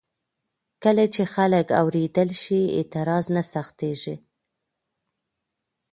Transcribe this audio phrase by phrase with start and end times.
[0.83, 4.15] کله چې خلک واورېدل شي، اعتراض نه سختېږي.